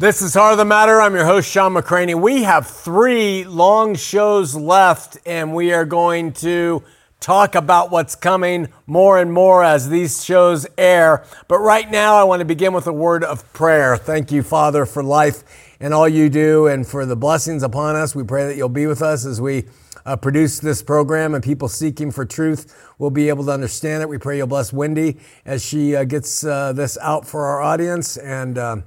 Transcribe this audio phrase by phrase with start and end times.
[0.00, 0.98] This is Heart of the Matter.
[0.98, 2.18] I'm your host, Shawn McCraney.
[2.18, 6.82] We have three long shows left, and we are going to
[7.20, 11.22] talk about what's coming more and more as these shows air.
[11.48, 13.98] But right now, I want to begin with a word of prayer.
[13.98, 18.14] Thank you, Father, for life and all you do and for the blessings upon us.
[18.14, 19.66] We pray that you'll be with us as we
[20.06, 24.08] uh, produce this program and people seeking for truth will be able to understand it.
[24.08, 28.16] We pray you'll bless Wendy as she uh, gets uh, this out for our audience
[28.16, 28.84] and um,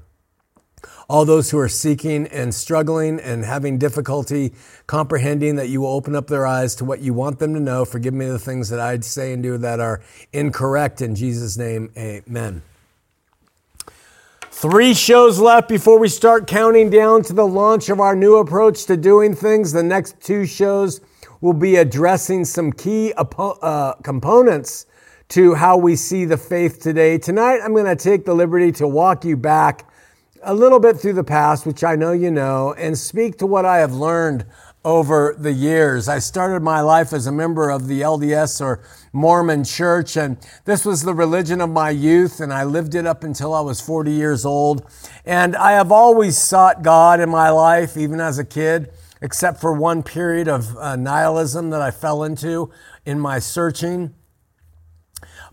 [1.09, 4.53] all those who are seeking and struggling and having difficulty
[4.87, 7.85] comprehending that you will open up their eyes to what you want them to know.
[7.85, 11.01] Forgive me the things that I'd say and do that are incorrect.
[11.01, 12.61] In Jesus' name, amen.
[14.51, 18.85] Three shows left before we start counting down to the launch of our new approach
[18.85, 19.73] to doing things.
[19.73, 21.01] The next two shows
[21.41, 24.85] will be addressing some key uh, components
[25.29, 27.17] to how we see the faith today.
[27.17, 29.85] Tonight, I'm going to take the liberty to walk you back
[30.45, 33.65] a little bit through the past, which I know you know, and speak to what
[33.65, 34.45] I have learned
[34.85, 36.09] over the years.
[36.09, 38.83] I started my life as a member of the LDS or
[39.13, 43.23] Mormon church, and this was the religion of my youth, and I lived it up
[43.23, 44.85] until I was 40 years old.
[45.25, 49.71] And I have always sought God in my life, even as a kid, except for
[49.71, 52.69] one period of uh, nihilism that I fell into
[53.05, 54.13] in my searching.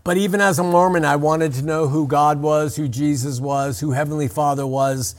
[0.03, 3.79] But even as a Mormon, I wanted to know who God was, who Jesus was,
[3.79, 5.13] who Heavenly Father was.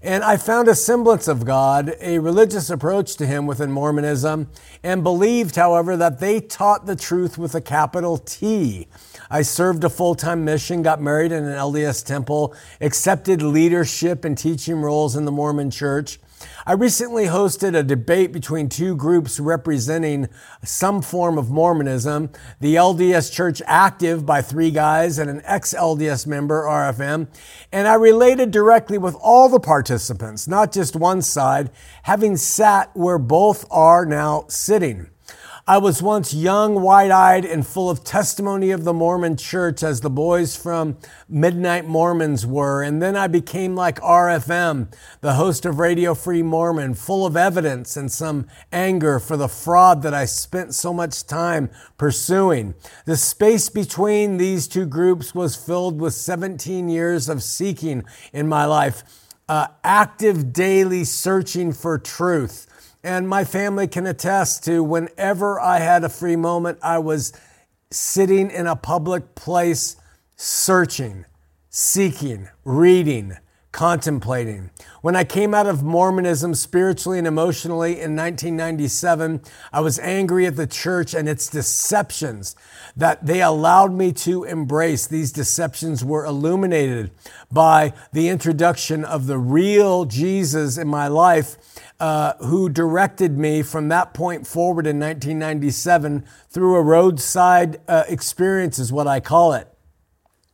[0.00, 4.48] And I found a semblance of God, a religious approach to Him within Mormonism,
[4.84, 8.86] and believed, however, that they taught the truth with a capital T.
[9.28, 14.38] I served a full time mission, got married in an LDS temple, accepted leadership and
[14.38, 16.20] teaching roles in the Mormon church.
[16.68, 20.28] I recently hosted a debate between two groups representing
[20.62, 22.28] some form of Mormonism
[22.60, 27.28] the LDS Church Active by three guys and an ex LDS member, RFM.
[27.72, 31.70] And I related directly with all the participants, not just one side,
[32.02, 35.08] having sat where both are now sitting.
[35.68, 40.00] I was once young, wide eyed, and full of testimony of the Mormon church as
[40.00, 40.96] the boys from
[41.28, 42.82] Midnight Mormons were.
[42.82, 44.90] And then I became like RFM,
[45.20, 50.00] the host of Radio Free Mormon, full of evidence and some anger for the fraud
[50.04, 51.68] that I spent so much time
[51.98, 52.74] pursuing.
[53.04, 58.64] The space between these two groups was filled with 17 years of seeking in my
[58.64, 59.02] life,
[59.50, 62.64] uh, active daily searching for truth.
[63.04, 67.32] And my family can attest to whenever I had a free moment, I was
[67.90, 69.96] sitting in a public place
[70.36, 71.24] searching,
[71.70, 73.36] seeking, reading,
[73.70, 74.70] contemplating.
[75.02, 79.42] When I came out of Mormonism spiritually and emotionally in 1997,
[79.72, 82.56] I was angry at the church and its deceptions
[82.96, 85.06] that they allowed me to embrace.
[85.06, 87.12] These deceptions were illuminated
[87.52, 91.56] by the introduction of the real Jesus in my life
[92.00, 98.78] uh, who directed me from that point forward in 1997 through a roadside uh, experience,
[98.78, 99.68] is what I call it.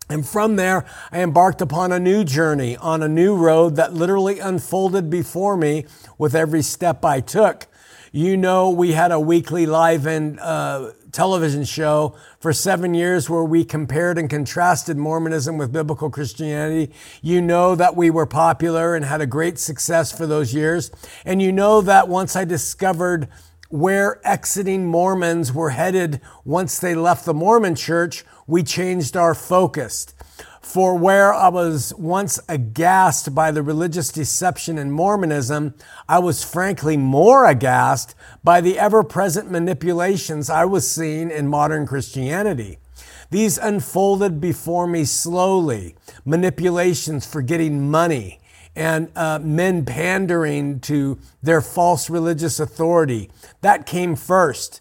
[0.09, 4.38] And from there, I embarked upon a new journey on a new road that literally
[4.38, 5.87] unfolded before me
[6.19, 7.66] with every step I took.
[8.12, 13.45] You know, we had a weekly live and uh, television show for seven years where
[13.45, 16.93] we compared and contrasted Mormonism with biblical Christianity.
[17.23, 20.91] You know that we were popular and had a great success for those years.
[21.25, 23.29] And you know that once I discovered
[23.71, 30.15] where exiting Mormons were headed once they left the Mormon church, we changed our focus.
[30.65, 35.75] For where I was once aghast by the religious deception in Mormonism,
[36.09, 41.87] I was frankly more aghast by the ever present manipulations I was seeing in modern
[41.87, 42.79] Christianity.
[43.31, 48.41] These unfolded before me slowly manipulations for getting money
[48.75, 53.31] and uh, men pandering to their false religious authority.
[53.61, 54.81] That came first.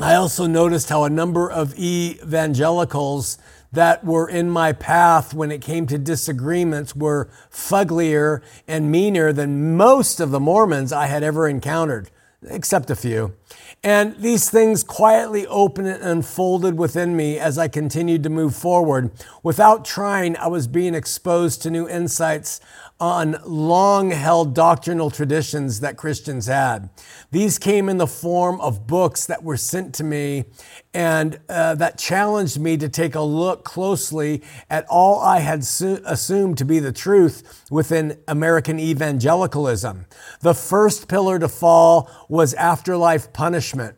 [0.00, 3.36] I also noticed how a number of evangelicals
[3.72, 9.76] that were in my path when it came to disagreements were fugglier and meaner than
[9.76, 12.10] most of the Mormons I had ever encountered,
[12.48, 13.34] except a few.
[13.82, 19.10] And these things quietly opened and unfolded within me as I continued to move forward.
[19.42, 22.60] Without trying, I was being exposed to new insights
[23.00, 26.90] on long held doctrinal traditions that Christians had.
[27.30, 30.46] These came in the form of books that were sent to me
[30.92, 36.00] and uh, that challenged me to take a look closely at all I had su-
[36.04, 40.06] assumed to be the truth within American evangelicalism.
[40.40, 43.97] The first pillar to fall was afterlife punishment.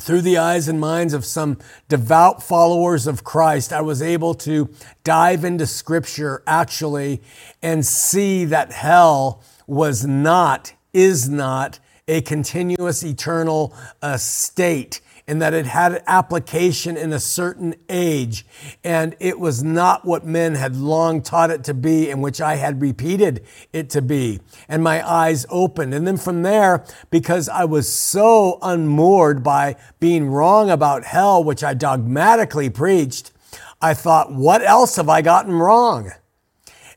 [0.00, 1.58] Through the eyes and minds of some
[1.88, 4.70] devout followers of Christ, I was able to
[5.04, 7.22] dive into scripture actually
[7.62, 11.78] and see that hell was not, is not
[12.08, 18.44] a continuous eternal uh, state and that it had application in a certain age.
[18.82, 22.56] And it was not what men had long taught it to be, and which I
[22.56, 24.40] had repeated it to be.
[24.68, 25.94] And my eyes opened.
[25.94, 31.62] And then from there, because I was so unmoored by being wrong about hell, which
[31.62, 33.32] I dogmatically preached,
[33.80, 36.12] I thought, what else have I gotten wrong?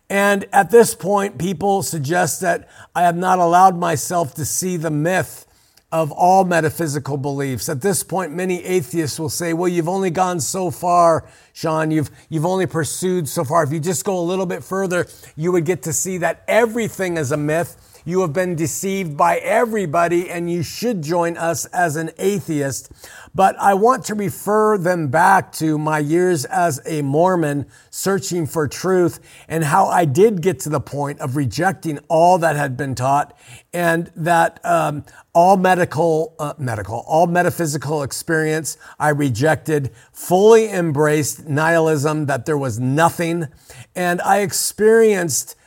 [0.10, 4.92] And at this point, people suggest that I have not allowed myself to see the
[4.92, 5.48] myth
[5.91, 7.69] of all metaphysical beliefs.
[7.69, 11.91] At this point, many atheists will say, well, you've only gone so far, Shawn.
[11.91, 13.63] You've, you've only pursued so far.
[13.63, 17.17] If you just go a little bit further, you would get to see that everything
[17.17, 21.95] is a myth you have been deceived by everybody, and you should join us as
[21.95, 22.91] an atheist.
[23.33, 28.67] But I want to refer them back to my years as a Mormon searching for
[28.67, 29.19] truth
[29.49, 33.37] and how I did get to the point of rejecting all that had been taught
[33.73, 35.03] and that um,
[35.33, 42.79] all medical, uh, medical, all metaphysical experience I rejected, fully embraced nihilism, that there was
[42.79, 43.47] nothing.
[43.95, 45.57] And I experienced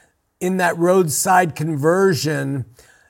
[0.40, 2.64] in that roadside conversion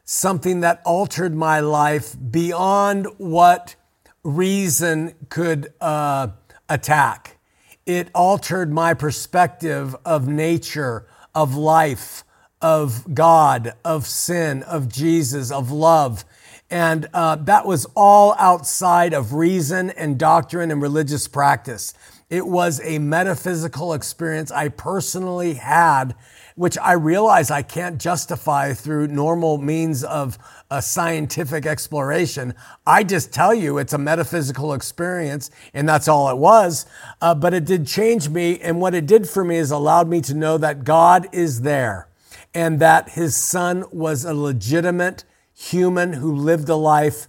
[0.04, 3.76] something that altered my life beyond what
[4.25, 6.28] reason could uh,
[6.69, 7.36] attack.
[7.84, 12.25] It altered my perspective of nature, of life,
[12.62, 16.25] of God, of sin, of Jesus, of love.
[16.70, 21.92] And uh, that was all outside of reason and doctrine and religious practice.
[22.30, 26.14] It was a metaphysical experience I personally had
[26.58, 30.37] which I realize I can't justify through normal means of
[30.69, 32.52] a scientific exploration.
[32.84, 36.84] I just tell you it's a metaphysical experience, and that's all it was.
[37.22, 40.20] Uh, but it did change me, and what it did for me is allowed me
[40.22, 42.08] to know that God is there
[42.52, 45.22] and that his son was a legitimate
[45.54, 47.28] human who lived a life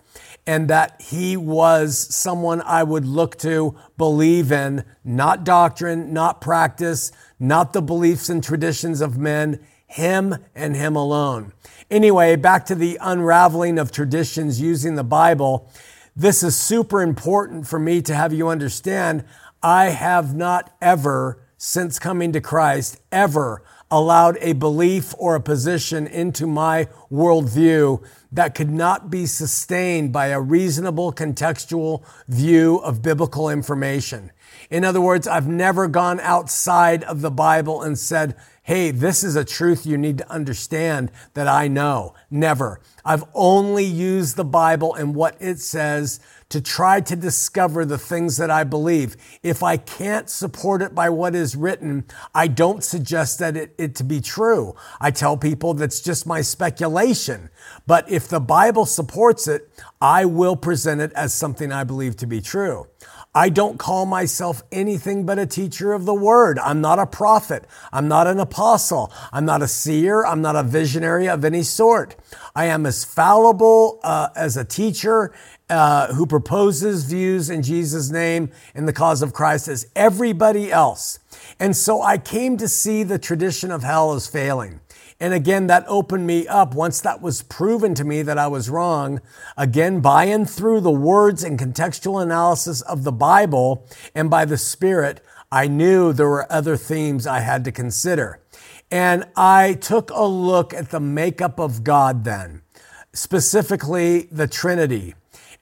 [0.49, 7.11] and that he was someone I would look to, believe in, not doctrine, not practice,
[7.39, 11.53] not the beliefs and traditions of men, him and him alone.
[11.91, 15.71] Anyway, back to the unraveling of traditions using the Bible.
[16.15, 19.25] This is super important for me to have you understand.
[19.61, 23.61] I have not ever, since coming to Christ, ever
[23.91, 30.27] allowed a belief or a position into my worldview that could not be sustained by
[30.27, 34.31] a reasonable contextual view of biblical information.
[34.69, 38.35] In other words, I've never gone outside of the Bible and said,
[38.69, 42.13] hey, this is a truth you need to understand that I know.
[42.29, 42.79] Never.
[43.03, 46.19] I've only used the Bible and what it says
[46.49, 49.17] to try to discover the things that I believe.
[49.41, 52.05] If I can't support it by what is written,
[52.35, 54.75] I don't suggest that it, it to be true.
[55.01, 57.49] I tell people that's just my speculation.
[57.87, 59.67] But if the Bible supports it,
[59.99, 62.87] I will present it as something I believe to be true.
[63.35, 66.57] I don't call myself anything but a teacher of the word.
[66.57, 67.65] I'm not a prophet.
[67.93, 69.13] I'm not an apostle.
[69.31, 70.25] I'm not a seer.
[70.25, 72.15] I'm not a visionary of any sort.
[72.55, 75.31] I am as fallible uh, as a teacher
[75.69, 81.19] uh, who proposes views in Jesus' name in the cause of Christ as everybody else.
[81.59, 84.79] And so I came to see the tradition of hell as failing.
[85.19, 88.69] And again, that opened me up once that was proven to me that I was
[88.69, 89.19] wrong.
[89.57, 93.85] Again, by and through the words and contextual analysis of the Bible
[94.15, 95.21] and by the Spirit,
[95.51, 98.39] I knew there were other themes I had to consider.
[98.89, 102.61] And I took a look at the makeup of God then,
[103.11, 105.15] specifically the Trinity.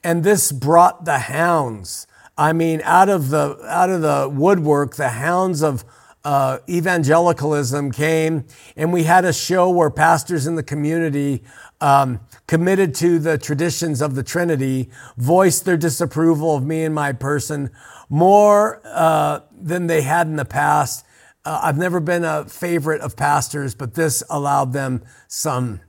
[0.04, 2.06] And this brought the hounds.
[2.38, 5.84] I mean, out of the, out of the woodwork, the hounds of
[6.28, 8.44] uh, evangelicalism came,
[8.76, 11.42] and we had a show where pastors in the community
[11.80, 17.14] um, committed to the traditions of the Trinity voiced their disapproval of me and my
[17.14, 17.72] person
[18.10, 21.06] more uh, than they had in the past.
[21.46, 25.80] Uh, I've never been a favorite of pastors, but this allowed them some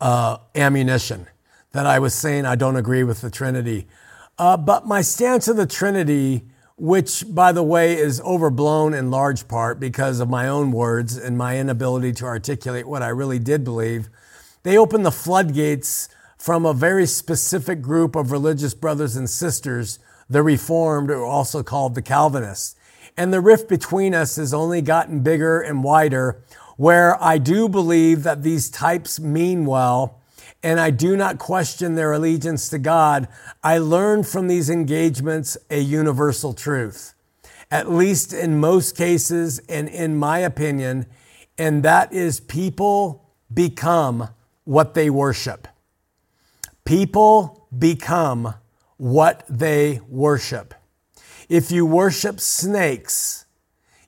[0.00, 1.28] uh, ammunition
[1.70, 3.86] that I was saying I don't agree with the Trinity.
[4.36, 6.42] Uh, but my stance of the Trinity
[6.78, 11.36] which, by the way, is overblown in large part because of my own words and
[11.36, 14.08] my inability to articulate what I really did believe.
[14.62, 16.08] They opened the floodgates
[16.38, 19.98] from a very specific group of religious brothers and sisters,
[20.30, 22.76] the Reformed, or also called the Calvinists.
[23.16, 26.40] And the rift between us has only gotten bigger and wider,
[26.76, 30.17] where I do believe that these types mean well
[30.62, 33.28] and I do not question their allegiance to God,
[33.62, 37.14] I learn from these engagements a universal truth,
[37.70, 41.06] at least in most cases, and in my opinion,
[41.56, 44.28] and that is people become
[44.64, 45.68] what they worship.
[46.84, 48.54] People become
[48.96, 50.74] what they worship.
[51.48, 53.46] If you worship snakes,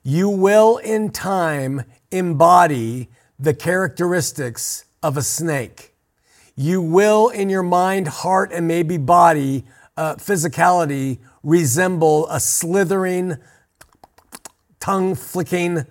[0.03, 5.90] you will in time embody the characteristics of a snake.
[6.55, 9.65] You will, in your mind, heart, and maybe body,
[9.97, 13.37] uh, physicality, resemble a slithering,
[14.79, 15.85] tongue flicking,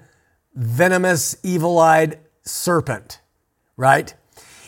[0.54, 3.20] venomous, evil eyed serpent,
[3.76, 4.14] right?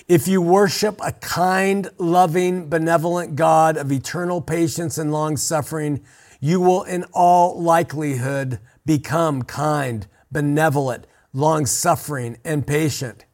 [0.08, 6.04] If you worship a kind, loving, benevolent God of eternal patience and long suffering,
[6.40, 13.24] you will in all likelihood become kind, benevolent, long suffering, and patient.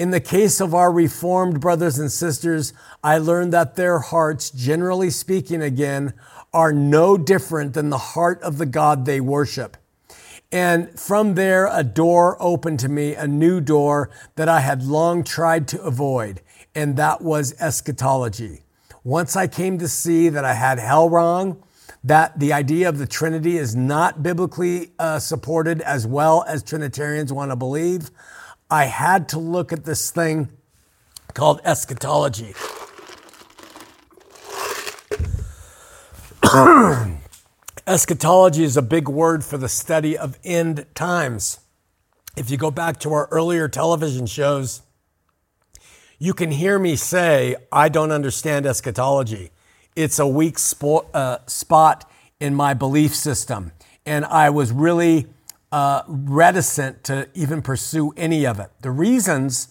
[0.00, 2.72] In the case of our Reformed brothers and sisters,
[3.04, 6.14] I learned that their hearts, generally speaking again,
[6.54, 9.76] are no different than the heart of the God they worship.
[10.50, 15.22] And from there, a door opened to me, a new door that I had long
[15.22, 16.40] tried to avoid,
[16.74, 18.62] and that was eschatology.
[19.04, 21.62] Once I came to see that I had hell wrong,
[22.02, 27.34] that the idea of the Trinity is not biblically uh, supported as well as Trinitarians
[27.34, 28.10] want to believe,
[28.70, 30.48] I had to look at this thing
[31.34, 32.54] called eschatology.
[37.86, 41.60] eschatology is a big word for the study of end times.
[42.36, 44.82] If you go back to our earlier television shows,
[46.18, 49.50] you can hear me say, I don't understand eschatology
[49.96, 53.72] it's a weak spot, uh, spot in my belief system.
[54.06, 55.26] And I was really
[55.72, 58.70] uh, reticent to even pursue any of it.
[58.80, 59.68] The reasons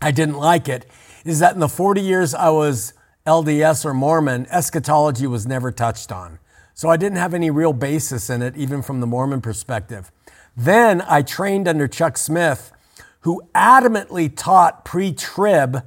[0.00, 0.86] I didn't like it
[1.24, 2.92] is that in the 40 years I was
[3.26, 6.38] LDS or Mormon, eschatology was never touched on.
[6.74, 10.10] So I didn't have any real basis in it, even from the Mormon perspective.
[10.56, 12.72] Then I trained under Chuck Smith,
[13.20, 15.82] who adamantly taught pre trib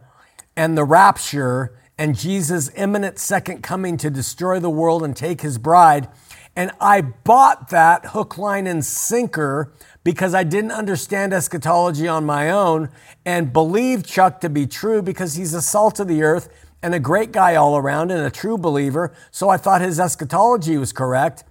[0.55, 5.57] and the rapture and Jesus' imminent second coming to destroy the world and take his
[5.57, 6.07] bride.
[6.57, 9.71] And I bought that hook, line, and sinker
[10.03, 12.89] because I didn't understand eschatology on my own
[13.25, 16.49] and believed Chuck to be true because he's a salt of the earth
[16.81, 19.13] and a great guy all around and a true believer.
[19.29, 21.43] So I thought his eschatology was correct.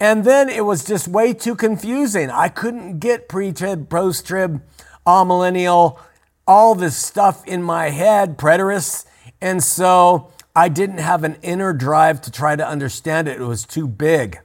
[0.00, 2.30] And then it was just way too confusing.
[2.30, 4.62] I couldn't get pre trib, post trib,
[5.06, 6.00] amillennial,
[6.46, 9.04] all this stuff in my head, preterists
[9.40, 13.66] and so I didn't have an inner drive to try to understand it, it was
[13.66, 14.40] too big.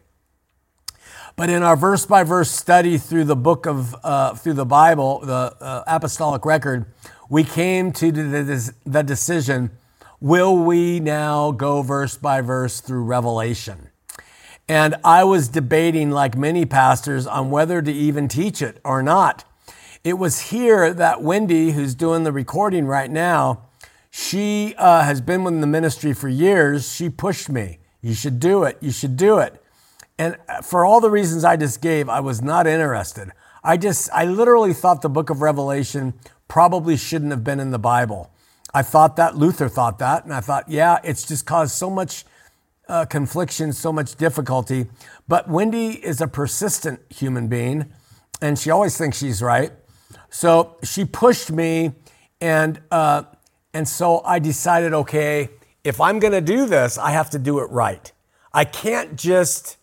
[1.42, 5.22] But in our verse by verse study through the book of, uh, through the Bible,
[5.22, 6.86] the uh, apostolic record,
[7.30, 9.72] we came to the, the decision
[10.20, 13.90] will we now go verse by verse through Revelation?
[14.68, 19.44] And I was debating, like many pastors, on whether to even teach it or not.
[20.04, 23.64] It was here that Wendy, who's doing the recording right now,
[24.12, 26.94] she uh, has been in the ministry for years.
[26.94, 27.80] She pushed me.
[28.00, 28.78] You should do it.
[28.80, 29.61] You should do it.
[30.22, 33.32] And uh, for all the reasons I just gave, I was not interested.
[33.64, 36.14] I just, I literally thought the book of Revelation
[36.48, 38.32] probably shouldn't have been in the Bible.
[38.72, 42.24] I thought that, Luther thought that, and I thought, yeah, it's just caused so much
[42.88, 44.86] uh, confliction, so much difficulty.
[45.28, 47.92] But Wendy is a persistent human being,
[48.44, 49.72] and she always thinks she's right.
[50.30, 51.94] So she pushed me,
[52.40, 53.24] and uh,
[53.74, 55.50] and so I decided, okay,
[55.84, 58.12] if I'm going to do this, I have to do it right.
[58.54, 59.78] I can't just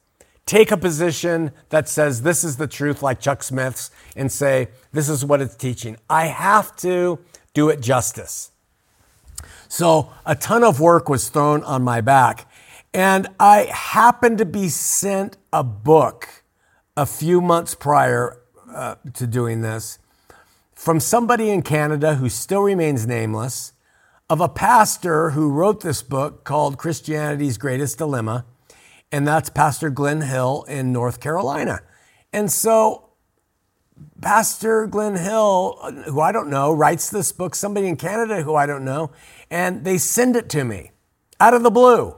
[0.48, 5.08] take a position that says this is the truth, like Chuck Smith's, and say this
[5.08, 5.96] is what it's teaching.
[6.08, 7.20] I have to
[7.52, 8.50] do it justice.
[9.68, 12.50] So a ton of work was thrown on my back.
[12.94, 16.42] And I happened to be sent a book
[16.96, 18.40] a few months prior
[18.74, 19.98] uh, to doing this
[20.74, 23.74] from somebody in Canada who still remains nameless
[24.30, 28.46] of a pastor who wrote this book called Christianity's Greatest Dilemma,
[29.10, 31.80] and that's Pastor Glenn Hill in North Carolina.
[32.32, 33.10] And so,
[34.20, 38.54] Pastor Glenn Hill, uh, who I don't know, writes this book, somebody in Canada who
[38.54, 39.10] I don't know,
[39.50, 40.90] and they send it to me
[41.40, 42.16] out of the blue.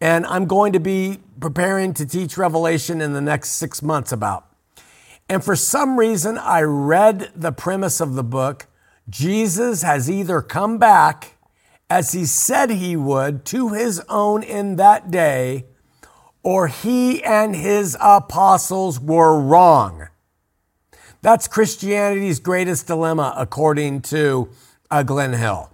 [0.00, 4.46] And I'm going to be preparing to teach Revelation in the next six months about.
[5.28, 8.66] And for some reason, I read the premise of the book
[9.08, 11.36] Jesus has either come back
[11.88, 15.66] as he said he would to his own in that day,
[16.42, 20.08] or he and his apostles were wrong.
[21.22, 24.48] That's Christianity's greatest dilemma, according to
[24.90, 25.70] uh, Glenn Hill.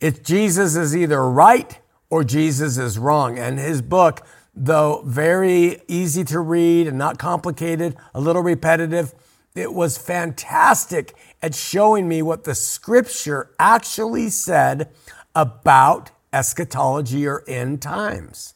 [0.00, 1.78] It Jesus is either right
[2.10, 3.38] or Jesus is wrong.
[3.38, 9.14] And his book, though very easy to read and not complicated, a little repetitive,
[9.54, 14.90] it was fantastic at showing me what the scripture actually said
[15.34, 18.54] about eschatology or end times.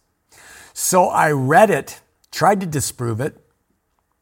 [0.78, 3.34] So I read it, tried to disprove it,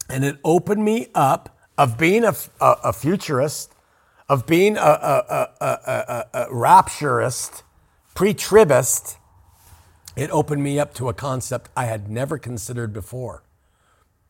[0.09, 3.75] and it opened me up of being a, a, a futurist,
[4.29, 7.65] of being a, a, rapturist,
[8.15, 9.17] pre tribist.
[10.15, 13.43] It opened me up to a concept I had never considered before.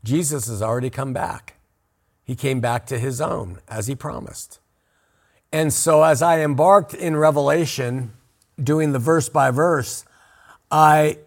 [0.03, 1.59] Jesus has already come back.
[2.25, 4.61] He came back to his own as he promised.
[5.53, 8.15] And so, as I embarked in Revelation,
[8.59, 10.07] doing the verse by verse,
[10.71, 11.19] I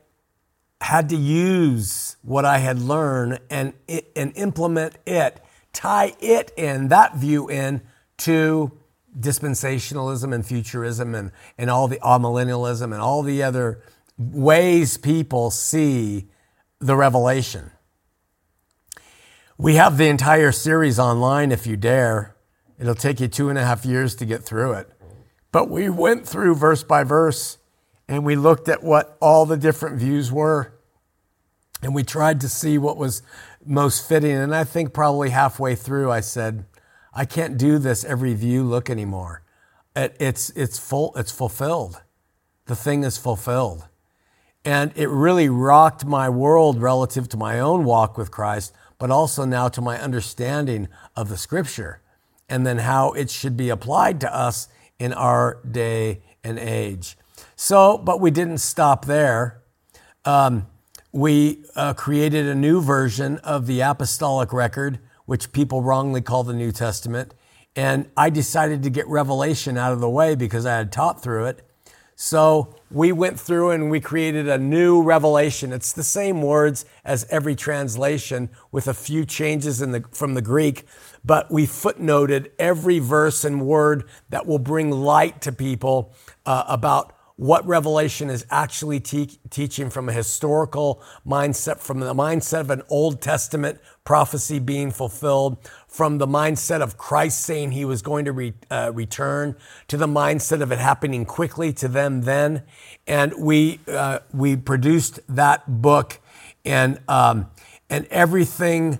[0.81, 3.73] had to use what I had learned and,
[4.15, 5.41] and implement it,
[5.73, 7.81] tie it in, that view in
[8.19, 8.71] to
[9.19, 13.81] dispensationalism and futurism and, and all the amillennialism and all the other
[14.17, 16.27] ways people see
[16.79, 17.71] the revelation.
[19.57, 22.35] We have the entire series online if you dare.
[22.79, 24.89] It'll take you two and a half years to get through it.
[25.51, 27.56] But we went through verse by verse
[28.07, 30.77] and we looked at what all the different views were
[31.81, 33.21] and we tried to see what was
[33.65, 34.31] most fitting.
[34.31, 36.65] And I think probably halfway through, I said,
[37.13, 39.43] I can't do this every view look anymore.
[39.95, 42.01] It, it's, it's, full, it's fulfilled.
[42.65, 43.87] The thing is fulfilled.
[44.65, 49.45] And it really rocked my world relative to my own walk with Christ, but also
[49.45, 52.01] now to my understanding of the scripture
[52.49, 54.67] and then how it should be applied to us
[54.99, 57.17] in our day and age.
[57.59, 59.63] So, but we didn't stop there.
[60.25, 60.67] Um,
[61.11, 66.53] we uh, created a new version of the apostolic record, which people wrongly call the
[66.53, 67.33] New Testament.
[67.75, 71.45] And I decided to get Revelation out of the way because I had taught through
[71.45, 71.67] it.
[72.15, 75.73] So we went through and we created a new revelation.
[75.73, 80.41] It's the same words as every translation with a few changes in the, from the
[80.43, 80.85] Greek,
[81.25, 86.13] but we footnoted every verse and word that will bring light to people
[86.45, 92.61] uh, about what Revelation is actually te- teaching from a historical mindset, from the mindset
[92.61, 98.01] of an Old Testament prophecy being fulfilled, from the mindset of Christ saying he was
[98.01, 99.55] going to re- uh, return,
[99.87, 102.63] to the mindset of it happening quickly to them then.
[103.05, 106.19] And we, uh, we produced that book
[106.65, 107.51] and, um,
[107.87, 108.97] and everything,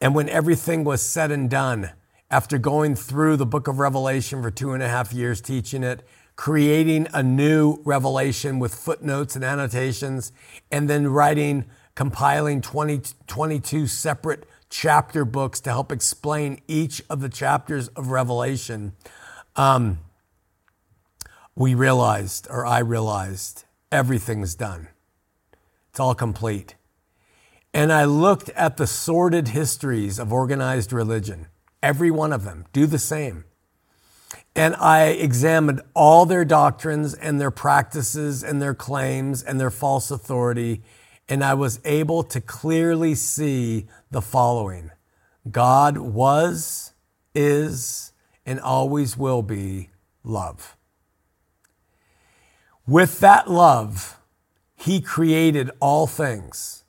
[0.00, 1.90] and when everything was said and done,
[2.30, 6.06] after going through the book of Revelation for two and a half years teaching it,
[6.40, 10.32] creating a new revelation with footnotes and annotations,
[10.72, 17.28] and then writing, compiling 20, 22 separate chapter books to help explain each of the
[17.28, 18.94] chapters of Revelation.
[19.54, 19.98] Um,
[21.54, 24.88] we realized, or I realized, everything's done.
[25.90, 26.74] It's all complete.
[27.74, 31.48] And I looked at the sordid histories of organized religion,
[31.82, 33.44] every one of them, do the same.
[34.56, 40.10] And I examined all their doctrines and their practices and their claims and their false
[40.10, 40.82] authority.
[41.28, 44.90] And I was able to clearly see the following
[45.50, 46.92] God was,
[47.34, 48.12] is,
[48.44, 49.90] and always will be
[50.24, 50.76] love.
[52.86, 54.18] With that love,
[54.74, 56.84] he created all things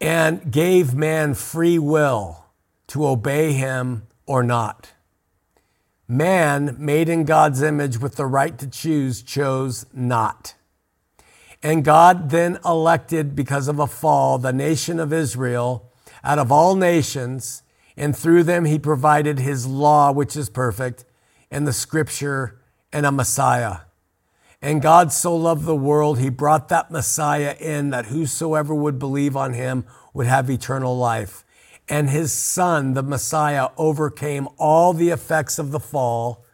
[0.00, 2.46] and gave man free will
[2.88, 4.92] to obey him or not.
[6.08, 10.54] Man, made in God's image with the right to choose, chose not.
[11.62, 15.90] And God then elected, because of a fall, the nation of Israel
[16.22, 17.62] out of all nations,
[17.96, 21.04] and through them he provided his law, which is perfect,
[21.50, 22.60] and the scripture
[22.92, 23.78] and a Messiah.
[24.60, 29.36] And God so loved the world, he brought that Messiah in that whosoever would believe
[29.36, 31.44] on him would have eternal life
[31.88, 36.44] and his son, the Messiah, overcame all the effects of the fall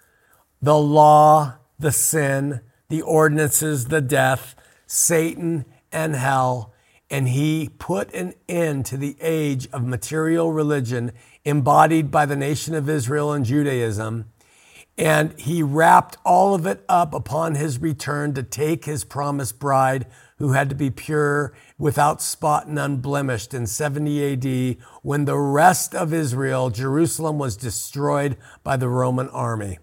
[0.60, 4.54] the law, the sin, the ordinances, the death,
[4.86, 6.72] Satan, and hell.
[7.10, 11.10] And he put an end to the age of material religion
[11.44, 14.26] embodied by the nation of Israel and Judaism.
[14.96, 20.06] And he wrapped all of it up upon his return to take his promised bride,
[20.42, 25.94] who had to be pure without spot and unblemished in 70 AD when the rest
[25.94, 29.78] of Israel, Jerusalem, was destroyed by the Roman army.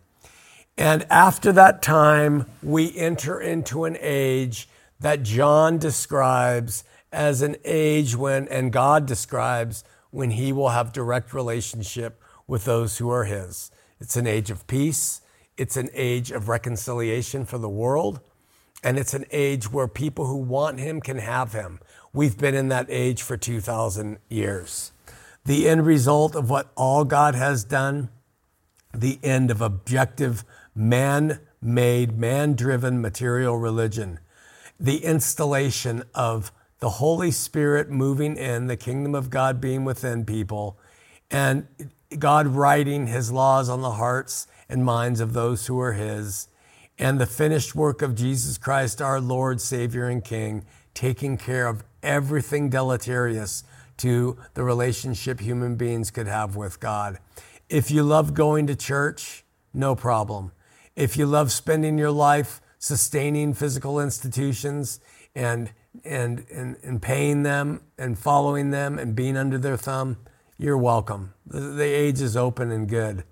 [0.78, 4.68] And after that time, we enter into an age
[5.00, 11.34] that John describes as an age when, and God describes when he will have direct
[11.34, 13.72] relationship with those who are his.
[14.02, 15.22] It's an age of peace.
[15.56, 18.20] it's an age of reconciliation for the world.
[18.84, 21.80] And it's an age where people who want him can have him.
[22.14, 24.92] We've been in that age for 2,000 years.
[25.46, 28.10] The end result of what all God has done,
[28.94, 30.44] the end of objective,
[30.76, 34.20] man made, man driven material religion,
[34.80, 40.78] the installation of the Holy Spirit moving in, the kingdom of God being within people,
[41.30, 41.68] and
[42.18, 46.48] God writing his laws on the hearts and minds of those who are his,
[47.00, 51.84] and the finished work of Jesus Christ, our Lord, Savior, and King, taking care of
[52.04, 53.64] everything deleterious
[53.98, 57.20] to the relationship human beings could have with God.
[57.70, 60.52] If you love going to church, no problem.
[60.96, 65.00] If you love spending your life sustaining physical institutions
[65.36, 65.72] and,
[66.04, 70.18] and, and, and paying them and following them and being under their thumb,
[70.58, 71.34] you're welcome.
[71.46, 73.24] The, the age is open and good.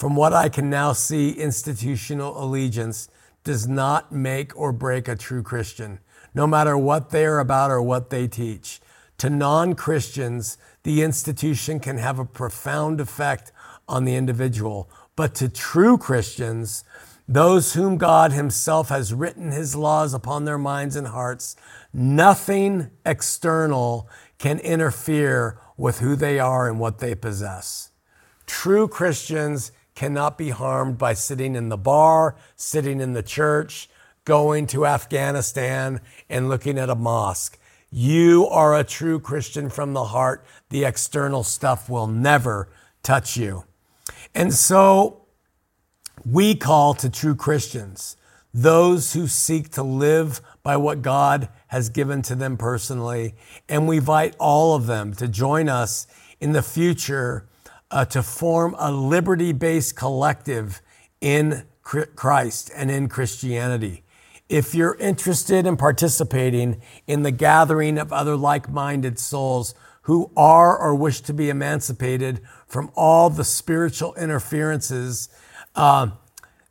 [0.00, 3.10] From what I can now see, institutional allegiance
[3.44, 5.98] does not make or break a true Christian,
[6.32, 8.80] no matter what they are about or what they teach.
[9.18, 13.52] To non Christians, the institution can have a profound effect
[13.86, 16.82] on the individual, but to true Christians,
[17.28, 21.56] those whom God Himself has written His laws upon their minds and hearts,
[21.92, 24.08] nothing external
[24.38, 27.90] can interfere with who they are and what they possess.
[28.46, 33.86] True Christians cannot be harmed by sitting in the bar, sitting in the church,
[34.24, 37.58] going to Afghanistan, and looking at a mosque.
[37.90, 40.42] You are a true Christian from the heart.
[40.70, 42.70] The external stuff will never
[43.02, 43.64] touch you.
[44.34, 45.26] And so
[46.24, 48.16] we call to true Christians,
[48.54, 53.34] those who seek to live by what God has given to them personally.
[53.68, 56.06] And we invite all of them to join us
[56.40, 57.49] in the future
[57.90, 60.80] uh, to form a liberty based collective
[61.20, 64.04] in Christ and in Christianity.
[64.48, 70.76] If you're interested in participating in the gathering of other like minded souls who are
[70.76, 75.28] or wish to be emancipated from all the spiritual interferences
[75.74, 76.08] uh,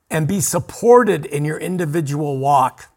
[0.09, 2.87] and be supported in your individual walk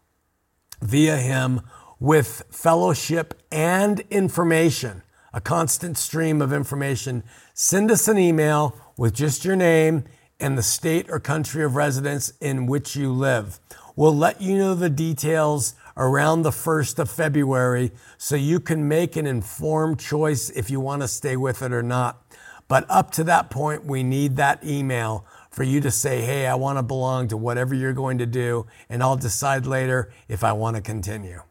[0.81, 1.61] via Him
[1.99, 7.23] with fellowship and information, a constant stream of information.
[7.55, 10.05] Send us an email with just your name
[10.39, 13.59] and the state or country of residence in which you live.
[13.95, 19.15] We'll let you know the details around the 1st of February so you can make
[19.15, 22.25] an informed choice if you want to stay with it or not.
[22.67, 26.55] But up to that point, we need that email for you to say, hey, I
[26.55, 30.53] want to belong to whatever you're going to do, and I'll decide later if I
[30.53, 31.43] want to continue.